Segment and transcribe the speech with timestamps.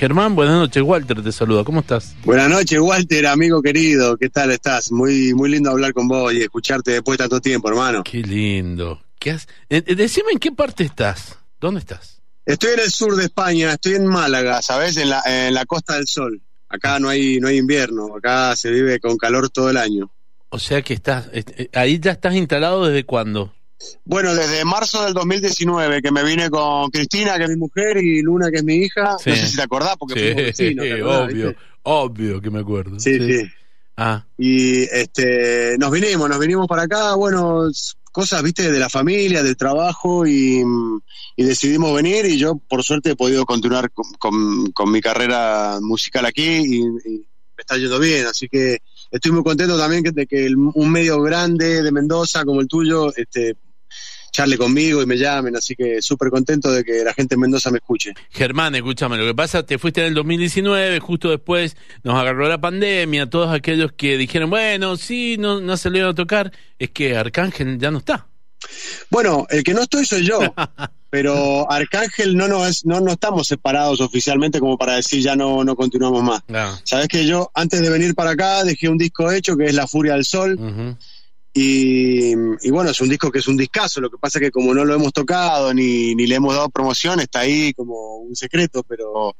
[0.00, 0.82] Germán, buenas noches.
[0.82, 1.62] Walter te saluda.
[1.62, 2.16] ¿Cómo estás?
[2.24, 4.16] Buenas noches, Walter, amigo querido.
[4.16, 4.90] ¿Qué tal estás?
[4.90, 8.02] Muy, muy lindo hablar con vos y escucharte después de tanto tiempo, hermano.
[8.02, 9.02] Qué lindo.
[9.18, 9.46] ¿Qué has...
[9.68, 11.36] Eh, eh, decime en qué parte estás.
[11.60, 12.22] ¿Dónde estás?
[12.46, 14.96] Estoy en el sur de España, estoy en Málaga, ¿sabes?
[14.96, 16.40] En la, en la Costa del Sol.
[16.70, 20.10] Acá no hay, no hay invierno, acá se vive con calor todo el año.
[20.48, 23.52] O sea que estás, eh, ahí ya estás instalado desde cuándo?
[24.04, 28.22] Bueno, desde marzo del 2019, que me vine con Cristina, que es mi mujer, y
[28.22, 29.12] Luna, que es mi hija.
[29.12, 32.98] No sé si te acordás, porque sí, obvio, obvio que me acuerdo.
[33.00, 33.48] Sí, sí.
[33.96, 34.24] Ah.
[34.38, 37.70] Y este, nos vinimos, nos vinimos para acá, bueno,
[38.12, 40.62] cosas, viste, de la familia, del trabajo, y,
[41.36, 46.82] decidimos venir, y yo, por suerte, he podido continuar con, mi carrera musical aquí, y,
[46.82, 48.78] me está yendo bien, así que
[49.10, 53.54] estoy muy contento también de que un medio grande de Mendoza como el tuyo este,
[54.30, 57.70] charle conmigo y me llamen, así que súper contento de que la gente en Mendoza
[57.70, 58.14] me escuche.
[58.30, 62.60] Germán, escúchame, lo que pasa, te fuiste en el 2019, justo después nos agarró la
[62.60, 67.78] pandemia, todos aquellos que dijeron, bueno, sí, no, no salieron a tocar, es que Arcángel
[67.78, 68.26] ya no está.
[69.10, 70.38] Bueno, el que no estoy soy yo,
[71.10, 75.64] pero Arcángel no no es, no, no estamos separados oficialmente como para decir ya no,
[75.64, 76.42] no continuamos más.
[76.84, 79.86] Sabes que yo antes de venir para acá dejé un disco hecho que es La
[79.86, 80.96] Furia del Sol.
[81.52, 82.34] Y,
[82.70, 84.84] bueno, es un disco que es un discazo, lo que pasa es que como no
[84.84, 89.34] lo hemos tocado ni, ni le hemos dado promoción, está ahí como un secreto, pero,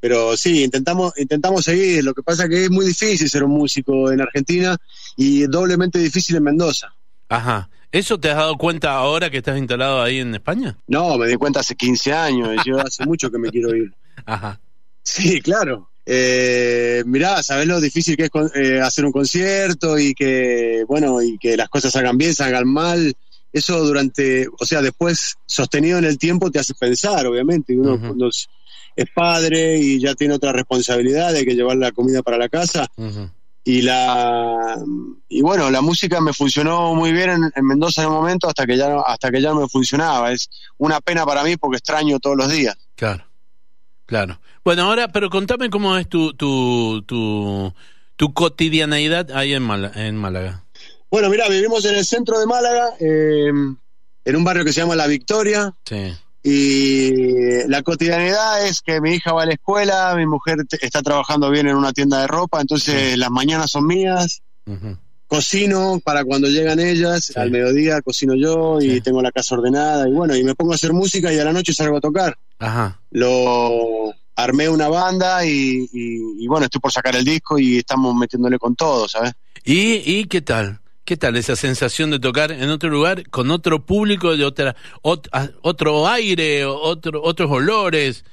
[0.00, 3.52] pero sí, intentamos, intentamos seguir, lo que pasa es que es muy difícil ser un
[3.52, 4.76] músico en Argentina
[5.16, 6.94] y doblemente difícil en Mendoza.
[7.28, 7.68] Ajá.
[7.90, 10.78] ¿Eso te has dado cuenta ahora que estás instalado ahí en España?
[10.86, 13.92] No, me di cuenta hace 15 años, yo hace mucho que me quiero ir.
[14.24, 14.58] Ajá.
[15.02, 20.84] Sí, claro eh, mirá, sabes lo difícil que es eh, hacer un concierto y que,
[20.88, 23.14] bueno, y que las cosas salgan bien, salgan mal.
[23.52, 27.76] Eso durante, o sea, después sostenido en el tiempo te hace pensar, obviamente.
[27.76, 28.28] Uno
[28.94, 32.88] es padre y ya tiene otra responsabilidad de que llevar la comida para la casa.
[33.64, 34.76] Y la
[35.28, 38.76] y bueno, la música me funcionó muy bien en, Mendoza en el momento hasta que
[38.76, 40.32] ya hasta que ya no me funcionaba.
[40.32, 40.48] Es
[40.78, 42.76] una pena para mí porque extraño todos los días.
[42.96, 43.24] Claro.
[44.06, 44.40] Claro.
[44.64, 47.72] Bueno, ahora, pero contame cómo es tu, tu, tu,
[48.16, 50.64] tu cotidianeidad ahí en, en Málaga.
[51.10, 53.76] Bueno, mira, vivimos en el centro de Málaga, em,
[54.24, 55.74] en un barrio que se llama La Victoria.
[55.84, 56.12] Sí.
[56.42, 61.50] Y la cotidianidad es que mi hija va a la escuela, mi mujer está trabajando
[61.50, 64.42] bien en una tienda de ropa, entonces las mañanas son mías.
[65.28, 70.12] Cocino para cuando llegan ellas, al mediodía cocino yo y tengo la casa ordenada y
[70.12, 72.36] bueno, y me pongo a hacer música y a la noche salgo a tocar.
[72.62, 73.00] Ajá.
[73.10, 78.76] Lo armé una banda y, bueno, estoy por sacar el disco y estamos metiéndole con
[78.76, 79.32] todo, ¿sabes?
[79.64, 80.80] ¿Y, y qué tal?
[81.04, 86.08] ¿Qué tal esa sensación de tocar en otro lugar con otro público, de otra, otro
[86.08, 88.24] aire, otro, otros olores?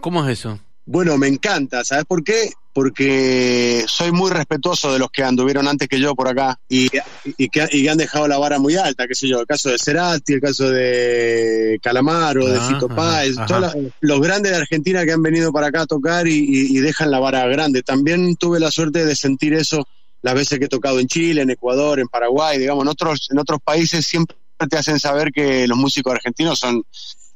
[0.00, 0.58] ¿Cómo es eso?
[0.84, 2.50] Bueno, me encanta, ¿sabes por qué?
[2.78, 7.90] Porque soy muy respetuoso de los que anduvieron antes que yo por acá y, que,
[7.90, 10.70] han dejado la vara muy alta, qué sé yo, el caso de Cerati, el caso
[10.70, 15.80] de Calamaro, de Fito Páez, todos los grandes de Argentina que han venido para acá
[15.80, 17.82] a tocar y, dejan la vara grande.
[17.82, 19.84] También tuve la suerte de sentir eso
[20.22, 23.40] las veces que he tocado en Chile, en Ecuador, en Paraguay, digamos, en otros, en
[23.40, 24.36] otros países siempre
[24.70, 26.84] te hacen saber que los músicos argentinos son,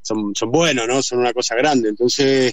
[0.03, 1.03] son, son buenos, ¿no?
[1.03, 1.89] Son una cosa grande.
[1.89, 2.53] Entonces,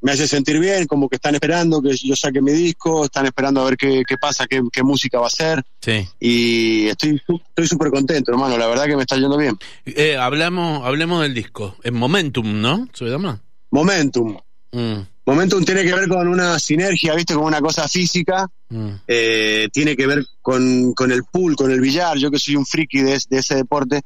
[0.00, 3.60] me hace sentir bien, como que están esperando que yo saque mi disco, están esperando
[3.60, 5.62] a ver qué, pasa, qué, música va a ser.
[5.80, 6.06] Sí.
[6.20, 9.56] Y estoy estoy súper contento, hermano, la verdad que me está yendo bien.
[9.84, 12.88] Eh, hablamos, hablemos del disco, en Momentum, ¿no?
[13.70, 14.38] Momentum.
[14.72, 15.00] Mm.
[15.28, 17.34] Momentum tiene que ver con una sinergia, ¿viste?
[17.34, 18.48] Con una cosa física.
[18.70, 18.92] Mm.
[19.06, 22.16] Eh, tiene que ver con, el pool, con el billar.
[22.16, 24.00] Yo que soy un friki de, ese deporte.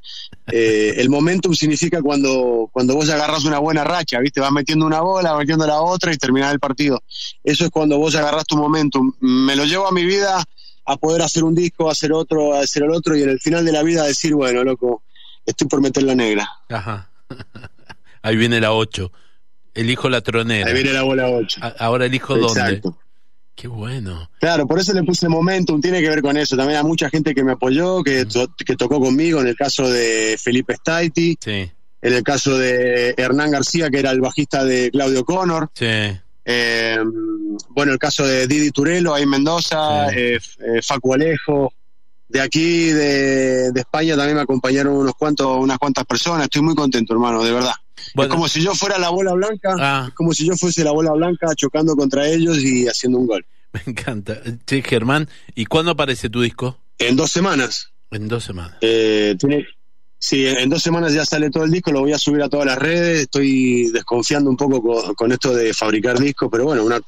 [0.48, 4.40] Eh, el momentum significa cuando, cuando vos agarras una buena racha, ¿viste?
[4.40, 7.00] Vas metiendo una bola, metiendo la otra y terminás el partido.
[7.44, 9.12] Eso es cuando vos agarras tu momentum.
[9.20, 10.42] Me lo llevo a mi vida
[10.86, 13.70] a poder hacer un disco, hacer otro, hacer el otro y en el final de
[13.70, 15.04] la vida decir, bueno, loco,
[15.46, 16.50] estoy por meter la negra.
[16.68, 17.10] Ajá.
[18.22, 19.12] Ahí viene la 8.
[19.74, 20.68] Elijo la tronera.
[20.68, 21.60] Ahí viene la bola 8.
[21.78, 22.82] ahora elijo dónde.
[23.54, 24.30] Qué bueno.
[24.40, 26.56] Claro, por eso le puse Momentum, tiene que ver con eso.
[26.56, 28.26] También hay mucha gente que me apoyó, que,
[28.64, 31.70] que tocó conmigo, en el caso de Felipe Staiti, sí.
[32.00, 35.70] en el caso de Hernán García, que era el bajista de Claudio Connor.
[35.74, 35.86] Sí.
[36.44, 36.98] Eh,
[37.68, 41.72] bueno, el caso de Didi Turelo, ahí en Mendoza, eh, eh, Facu Alejo.
[42.28, 46.44] De aquí, de, de España, también me acompañaron unos cuantos, unas cuantas personas.
[46.44, 47.74] Estoy muy contento, hermano, de verdad
[48.14, 50.10] es como si yo fuera la bola blanca, ah.
[50.14, 53.46] como si yo fuese la bola blanca chocando contra ellos y haciendo un gol.
[53.72, 54.40] Me encanta.
[54.66, 56.78] Sí, Germán, ¿y cuándo aparece tu disco?
[56.98, 57.92] En dos semanas.
[58.10, 58.76] En dos semanas.
[58.82, 59.66] Eh, tiene,
[60.24, 62.64] Sí, en dos semanas ya sale todo el disco, lo voy a subir a todas
[62.64, 67.00] las redes, estoy desconfiando un poco con, con esto de fabricar discos, pero bueno, una,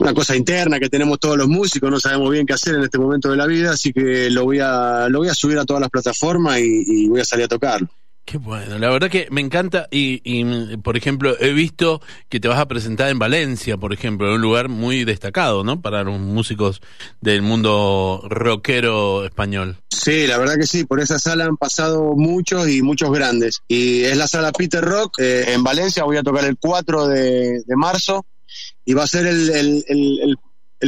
[0.00, 2.98] una cosa interna que tenemos todos los músicos, no sabemos bien qué hacer en este
[2.98, 5.80] momento de la vida, así que lo voy a, lo voy a subir a todas
[5.80, 7.88] las plataformas y, y voy a salir a tocarlo.
[8.24, 12.46] Qué bueno, la verdad que me encanta y, y, por ejemplo, he visto que te
[12.46, 15.82] vas a presentar en Valencia, por ejemplo, un lugar muy destacado, ¿no?
[15.82, 16.80] Para los músicos
[17.20, 19.78] del mundo rockero español.
[19.88, 23.60] Sí, la verdad que sí, por esa sala han pasado muchos y muchos grandes.
[23.66, 27.62] Y es la sala Peter Rock eh, en Valencia, voy a tocar el 4 de,
[27.76, 28.24] marzo
[28.84, 30.36] y va a ser el, el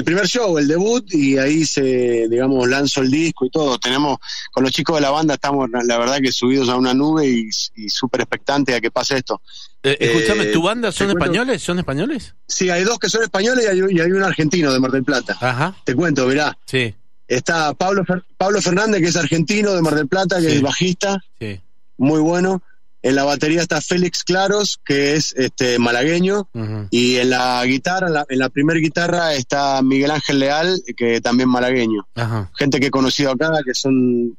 [0.02, 3.78] primer show, el debut, y ahí se, digamos, lanzo el disco y todo.
[3.78, 4.18] Tenemos,
[4.50, 7.48] con los chicos de la banda, estamos, la verdad, que subidos a una nube y,
[7.76, 9.40] y súper expectantes a que pase esto.
[9.84, 11.62] Eh, escúchame, ¿tu banda son españoles?
[11.62, 12.34] ¿Son españoles?
[12.48, 15.04] Sí, hay dos que son españoles y hay, y hay un argentino de Mar del
[15.04, 15.36] Plata.
[15.40, 15.76] Ajá.
[15.84, 16.56] Te cuento, mirá.
[16.66, 16.92] Sí.
[17.28, 20.56] Está Pablo, Fer Pablo Fernández, que es argentino de Mar del Plata, que Sí.
[20.56, 21.60] es bajista, Sí.
[21.98, 22.62] muy bueno.
[23.04, 26.48] En la batería está Félix Claros, que es este malagueño.
[26.90, 31.20] Y en la guitarra, en la, en la primera guitarra está Miguel Ángel Leal, que
[31.20, 32.08] también malagueño.
[32.54, 34.38] Gente que he conocido acá, que son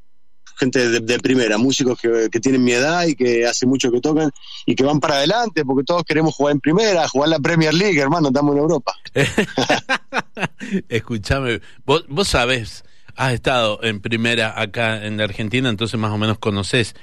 [0.58, 4.02] gente de, de primera, músicos que, que tienen mi edad y que hace mucho que
[4.02, 4.32] tocan
[4.66, 8.00] y que van para adelante, porque todos queremos jugar en primera, jugar la Premier League,
[8.00, 8.96] hermano, estamos en Europa.
[10.90, 12.84] Escúchame, vos, vos sabés,
[13.16, 16.96] has estado en primera acá en la Argentina, entonces más o menos conocés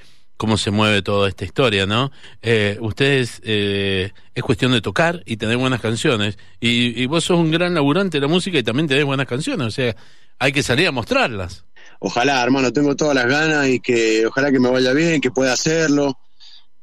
[0.42, 2.10] cómo se mueve toda esta historia, ¿no?
[2.42, 6.36] Eh, ustedes, eh, es cuestión de tocar y tener buenas canciones.
[6.58, 9.68] Y, y vos sos un gran laburante de la música y también tenés buenas canciones,
[9.68, 9.94] o sea,
[10.40, 11.64] hay que salir a mostrarlas.
[12.00, 15.52] Ojalá, hermano, tengo todas las ganas y que ojalá que me vaya bien, que pueda
[15.52, 16.18] hacerlo.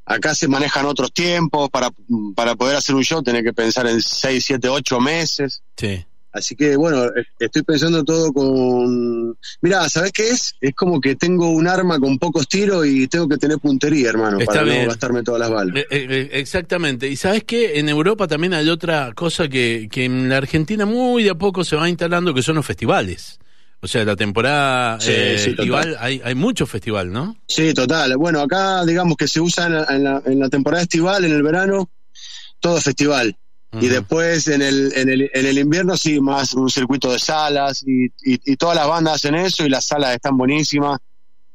[0.05, 1.89] Acá se manejan otros tiempos, para,
[2.37, 5.63] para poder hacer un show tenés que pensar en 6, 7, 8 meses.
[5.75, 6.05] Sí.
[6.31, 9.35] Así que bueno, eh, estoy pensando todo con...
[9.61, 10.53] Mira, ¿sabes qué es?
[10.61, 14.39] Es como que tengo un arma con pocos tiros y tengo que tener puntería, hermano,
[14.39, 14.83] Está para bien.
[14.83, 15.75] no gastarme todas las balas.
[15.75, 17.07] Eh, eh, exactamente.
[17.07, 21.23] Y sabes qué, en Europa también hay otra cosa que, que en la Argentina muy
[21.23, 23.39] de a poco se va instalando, que son los festivales.
[23.81, 25.59] O sea, la temporada Sí, eh, sí, total.
[25.65, 27.37] estival, hay, hay mucho festival, ¿no?
[27.47, 28.17] Sí, total.
[28.17, 31.31] Bueno, acá digamos que se usa en la, en la, en la temporada estival, en
[31.31, 31.89] el verano,
[32.59, 32.79] todo
[33.79, 37.83] Y después en el, en, el, en el invierno sí, más un circuito de salas
[37.85, 40.99] y, y, y todas las bandas hacen eso y las salas están buenísimas.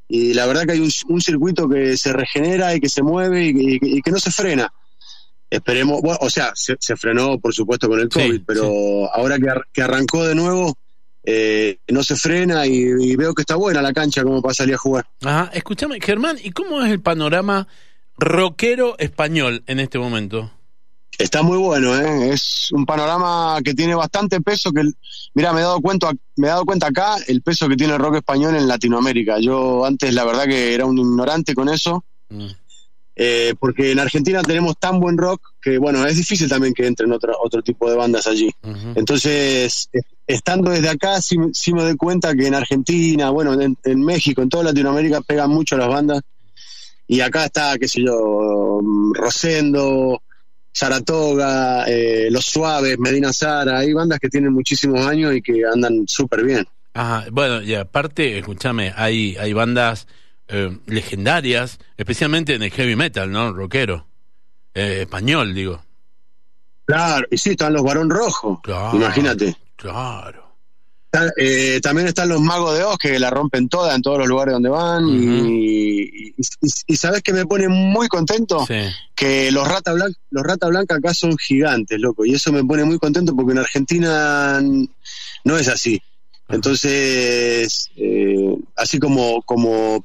[0.07, 3.47] Y la verdad que hay un, un circuito que se regenera y que se mueve
[3.47, 4.73] y, que no se frena.
[5.51, 9.39] Esperemos, bueno, o sea, se, se frenó por supuesto con el Sí, COVID, pero ahora
[9.39, 10.75] que, ar- que arrancó de nuevo,
[11.25, 14.75] eh, no se frena y, y veo que está buena la cancha como para salir
[14.75, 15.07] a jugar.
[15.23, 17.67] Ajá, escúchame, Germán, ¿y cómo es el panorama
[18.19, 20.53] rockero español en este momento?
[21.19, 22.31] Está muy bueno, ¿eh?
[22.33, 24.73] es un panorama que tiene bastante peso.
[24.73, 24.83] Que,
[25.35, 28.01] mira, me he dado cuenta, me he dado cuenta acá el peso que tiene el
[28.01, 29.39] rock español en Latinoamérica.
[29.39, 32.47] Yo antes, la verdad, que era un ignorante con eso, Mm.
[33.17, 37.13] eh, porque en Argentina tenemos tan buen rock que, bueno, es difícil también que entren
[37.13, 38.51] otro, otro tipo de bandas allí.
[38.97, 43.77] Entonces, eh, estando desde acá, sí, sí me doy cuenta que en Argentina, bueno, en,
[43.85, 46.23] en México, en toda Latinoamérica pegan mucho las bandas.
[47.07, 50.23] Y acá está, qué sé yo, mm, Rosendo,
[50.75, 53.79] Saratoga, eh, Los Suaves, Medina Sara.
[53.79, 56.67] Hay bandas que tienen muchísimos años y que andan súper bien.
[56.95, 60.09] Ajá, bueno, y aparte, escúchame, hay, hay bandas
[60.49, 63.53] eh, legendarias, especialmente en el heavy metal, ¿no?
[63.53, 64.07] Rockero.
[64.75, 65.81] Eh, español, digo.
[66.87, 68.61] Claro, y sí, están los Barón Rojo.
[68.63, 68.97] Claro.
[68.97, 69.57] Imagínate.
[69.77, 70.44] Claro.
[71.37, 74.53] Eh, también están los Magos de Oz que la rompen toda en todos los lugares
[74.55, 75.07] donde van.
[75.09, 78.75] Y, y, y- y sabes que me pone muy contento Sí.
[79.15, 82.25] que los Rata Blanca, los Rata Blanca acá son gigantes, loco.
[82.25, 84.61] Y eso me pone muy contento porque en Argentina
[85.45, 86.01] no es así.
[86.49, 90.05] Entonces, eh, así como, como,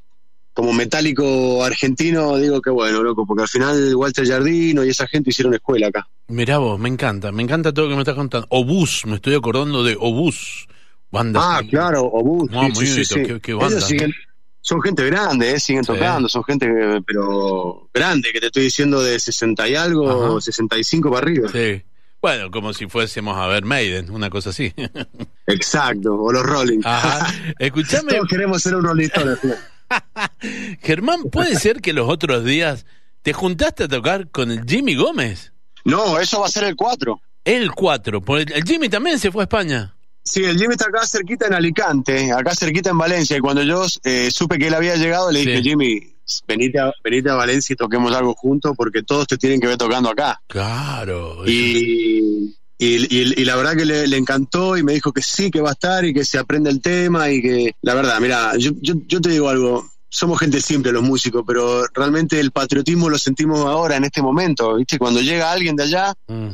[0.54, 5.30] como metálico argentino, digo que bueno, loco, porque al final Walter Jardino y esa gente
[5.32, 6.08] hicieron escuela acá.
[6.28, 8.46] Mirá vos, me encanta, me encanta todo lo que me estás contando.
[8.52, 10.68] Obús, me estoy acordando de Obús.
[11.12, 14.14] Banda Ah, claro, sí, sí, muy sí, qué- qué banda, Ellos siguen-
[14.62, 16.68] son gente grande, eh, siguen tocando, son gente,
[17.08, 20.42] pero grande, que te estoy diciendo de 60 y algo, Ajá.
[20.42, 21.50] 65 para arriba.
[21.52, 21.82] Sí.
[22.22, 24.74] Bueno, como si fuésemos a ver Maiden, una cosa así.
[25.48, 26.82] Exacto, o los Rolling.
[26.84, 27.34] Ajá.
[27.60, 29.08] Escuchame, Todos queremos ser un Rolling.
[30.82, 32.86] Germán, ¿puede ser que los otros días
[33.22, 35.54] te juntaste a tocar con el Jimmy Gómez?
[35.86, 37.20] No, eso va a ser el 4.
[37.46, 39.96] El 4, porque el Jimmy también se fue a España.
[40.24, 43.36] Sí, el Jimmy está acá cerquita en Alicante, acá cerquita en Valencia.
[43.38, 45.62] Y cuando yo eh, supe que él había llegado, le dije.
[45.64, 46.14] Jimmy,
[46.48, 49.78] venite a, venite a Valencia y toquemos algo juntos porque todos te tienen que ver
[49.78, 50.40] tocando acá.
[50.48, 51.48] Claro.
[51.48, 55.50] Y, y, y- y la verdad que le, le encantó y me dijo que sí,
[55.50, 58.56] que va a estar y que se aprende el tema y que, la verdad, mira,
[58.58, 63.10] yo, yo, yo te digo algo, somos gente simple los músicos, pero realmente el patriotismo
[63.10, 64.98] lo sentimos ahora, en este momento, ¿viste?
[65.00, 66.50] Cuando llega alguien de allá Mm.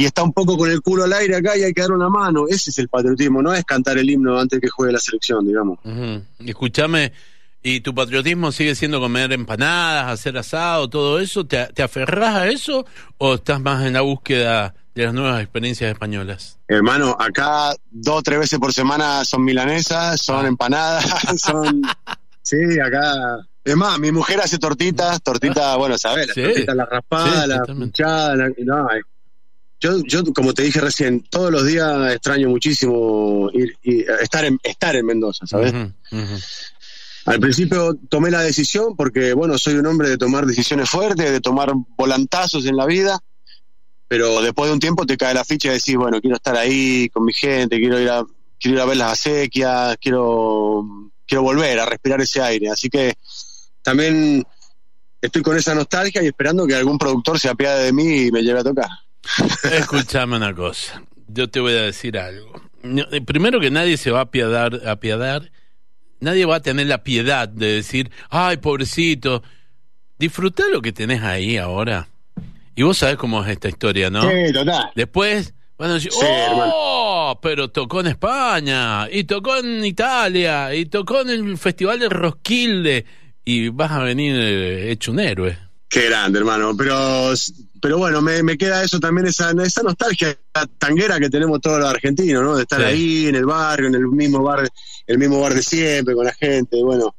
[0.00, 2.08] Y está un poco con el culo al aire acá y hay que dar una
[2.08, 5.46] mano, ese es el patriotismo, no es cantar el himno antes que juegue la selección,
[5.46, 5.78] digamos.
[5.84, 6.22] Ujú.
[6.38, 7.12] Escúchame,
[7.62, 11.44] ¿y tu patriotismo sigue siendo comer empanadas, hacer asado, todo eso?
[11.46, 12.86] ¿Te, te aferrás a eso
[13.18, 16.58] o estás más en la búsqueda de las nuevas experiencias españolas?
[16.66, 20.48] Hermano, acá dos o tres veces por semana son milanesas, son Ah.
[20.48, 21.04] empanadas,
[21.44, 21.82] son...
[22.42, 23.12] Sí, acá...
[23.62, 26.28] Es más, mi mujer hace tortitas, tortitas, bueno, ¿sabes?
[26.28, 26.42] Las Sí.
[26.42, 28.88] tortitas, la raspada, Sí, la pinchada, la- no.
[29.80, 34.58] Yo, yo, como te dije recién, todos los días extraño muchísimo ir, y estar, en,
[34.62, 35.72] estar en Mendoza, ¿sabes?
[37.24, 41.40] Al principio tomé la decisión porque, bueno, soy un hombre de tomar decisiones fuertes, de
[41.40, 43.18] tomar volantazos en la vida,
[44.06, 47.08] pero después de un tiempo te cae la ficha y decís, bueno, quiero estar ahí
[47.08, 48.24] con mi gente, quiero ir a,
[48.58, 52.68] quiero ir a ver las acequias, quiero, quiero volver a respirar ese aire.
[52.68, 53.14] Así que
[53.82, 54.44] también
[55.22, 58.42] estoy con esa nostalgia y esperando que algún productor se apiade de mí y me
[58.42, 58.88] lleve a tocar.
[59.72, 62.60] Escúchame una cosa, yo te voy a decir algo.
[62.82, 65.50] Eh, Primero que nadie se va a apiadar, a apiadar,
[66.20, 69.42] nadie va a tener la piedad de decir, ay, pobrecito,
[70.18, 72.08] disfruta lo que tenés ahí ahora.
[72.74, 74.22] Y vos sabés cómo es esta historia, ¿no?
[74.22, 74.90] Sí, total.
[74.94, 77.38] Después van a decir, Sí, ¡oh!
[77.42, 83.04] Pero tocó en España, y tocó en Italia, y tocó en el Festival de Roskilde,
[83.44, 85.58] y vas a venir eh, hecho un héroe.
[85.90, 86.76] Qué grande, hermano.
[86.76, 87.32] Pero,
[87.82, 90.38] pero bueno, me, me queda eso también, esa, esa nostalgia
[90.78, 92.54] tanguera que tenemos todos los argentinos, ¿no?
[92.56, 92.86] De estar Sí.
[92.86, 94.68] ahí en el barrio, en el mismo bar,
[95.08, 96.80] el mismo bar de siempre, con la gente.
[96.82, 97.16] Bueno,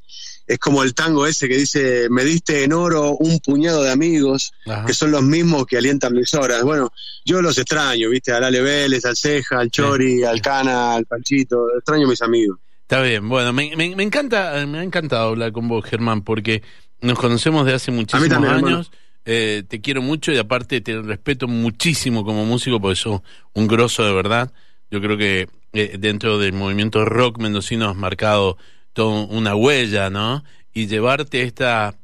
[0.48, 4.54] es como el tango ese que dice, me diste en oro un puñado de amigos,
[4.66, 4.86] Ajá.
[4.86, 6.64] que son los mismos que alientan mis horas.
[6.64, 6.94] Bueno,
[7.26, 8.32] yo los extraño, ¿viste?
[8.32, 11.68] Al Ale Vélez, al Ceja, al Chori, al Cana, al Panchito.
[11.78, 12.58] Extraño a mis amigos.
[12.84, 16.62] Está bien, bueno, me, me, me encanta, me ha encantado hablar con vos, Germán, porque
[17.02, 18.92] nos conocemos de hace muchísimos también, años.
[19.26, 23.22] Eh, te quiero mucho y aparte te respeto muchísimo como músico porque sos
[23.54, 24.52] un grosso de verdad.
[24.90, 28.58] Yo creo que eh, dentro del movimiento rock mendocino has marcado
[28.94, 30.44] toda una huella, ¿no?
[30.74, 31.96] Y llevarte esta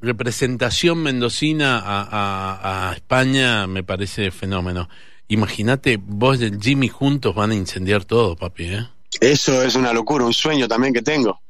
[0.00, 4.88] representación mendocina a, a- a España me parece fenómeno.
[5.28, 8.86] Imagínate, vos y Jimmy juntos van a incendiar todo, papi, ¿eh?
[9.20, 11.40] Eso es una locura, un sueño también que tengo.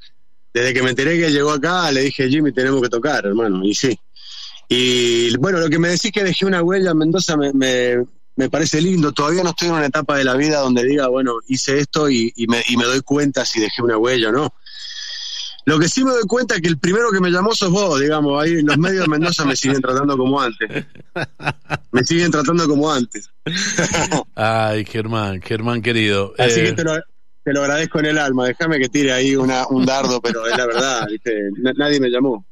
[0.52, 3.74] Desde que me enteré que llegó acá, le dije, Jimmy, tenemos que tocar, hermano, y
[3.74, 3.98] sí.
[4.68, 8.04] Y bueno, lo que me decís que dejé una huella en Mendoza me, me,
[8.36, 9.12] me parece lindo.
[9.12, 12.32] Todavía no estoy en una etapa de la vida donde diga, bueno, hice esto y,
[12.36, 14.54] y me, y me doy cuenta si dejé una huella o no.
[15.64, 18.00] Lo que sí me doy cuenta es que el primero que me llamó sos vos,
[18.00, 20.86] digamos, ahí los medios de Mendoza me siguen tratando como antes.
[21.92, 23.28] Me siguen tratando como antes.
[24.34, 26.32] Ay, Germán, Germán querido.
[26.38, 26.92] Así eh, que te lo,
[27.48, 28.46] te lo agradezco en el alma.
[28.46, 31.06] Déjame que tire ahí una, un dardo, pero es la verdad,
[31.76, 32.44] nadie me llamó.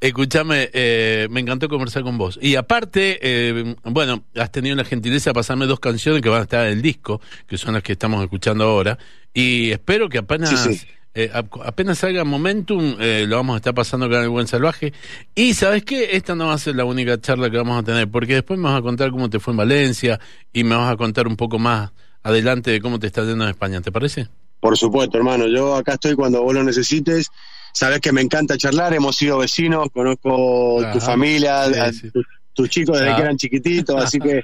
[0.00, 2.38] Escúchame, eh, me encantó conversar con vos.
[2.42, 6.42] Y aparte, eh, bueno, has tenido la gentileza de pasarme dos canciones que van a
[6.42, 8.98] estar en el disco, que son las que estamos escuchando ahora.
[9.32, 10.86] Y espero que apenas, Sí, sí.
[11.14, 14.46] eh, ap- apenas salga Momentum, eh, lo vamos a estar pasando acá en el Buen
[14.46, 14.92] Salvaje.
[15.34, 16.10] Y ¿sabes qué?
[16.16, 18.68] Esta no va a ser la única charla que vamos a tener, porque después me
[18.68, 20.20] vas a contar cómo te fue en Valencia
[20.52, 21.92] y me vas a contar un poco más
[22.24, 23.80] adelante de cómo te está yendo en España.
[23.80, 24.28] ¿Te parece?
[24.58, 25.46] Por supuesto, hermano.
[25.46, 27.28] Yo acá estoy cuando vos lo necesites.
[27.72, 30.92] Sabes que me encanta charlar, hemos sido vecinos, conozco Ajá.
[30.92, 32.10] tu familia, Sí, a sí.
[32.10, 33.16] tu- tus chicos desde Ah.
[33.16, 34.42] que eran chiquititos, así que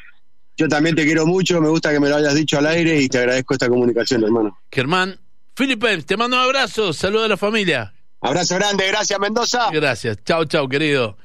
[0.57, 3.09] yo también te quiero mucho, me gusta que me lo hayas dicho al aire y
[3.09, 4.59] te agradezco esta comunicación, hermano.
[4.71, 5.19] Germán,
[5.57, 7.95] Filipe, te mando un abrazo, saludo a la familia.
[8.21, 9.71] Abrazo grande, gracias Mendoza.
[9.73, 10.19] Gracias.
[10.25, 11.17] Chao, chao, querido.